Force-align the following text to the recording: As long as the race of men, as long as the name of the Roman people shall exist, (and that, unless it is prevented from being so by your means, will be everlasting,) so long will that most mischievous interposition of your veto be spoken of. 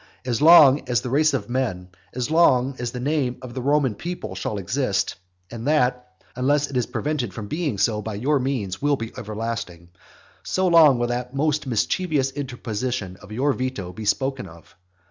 As 0.25 0.41
long 0.41 0.89
as 0.89 1.01
the 1.01 1.11
race 1.11 1.31
of 1.35 1.47
men, 1.47 1.89
as 2.15 2.31
long 2.31 2.75
as 2.79 2.89
the 2.91 2.99
name 2.99 3.37
of 3.43 3.53
the 3.53 3.61
Roman 3.61 3.93
people 3.93 4.33
shall 4.33 4.57
exist, 4.57 5.13
(and 5.51 5.67
that, 5.67 6.11
unless 6.35 6.71
it 6.71 6.75
is 6.75 6.87
prevented 6.87 7.35
from 7.35 7.47
being 7.47 7.77
so 7.77 8.01
by 8.01 8.15
your 8.15 8.39
means, 8.39 8.81
will 8.81 8.95
be 8.95 9.13
everlasting,) 9.15 9.89
so 10.41 10.67
long 10.67 10.97
will 10.97 11.05
that 11.09 11.35
most 11.35 11.67
mischievous 11.67 12.31
interposition 12.31 13.15
of 13.17 13.31
your 13.31 13.53
veto 13.53 13.93
be 13.93 14.05
spoken 14.05 14.47
of. 14.47 14.75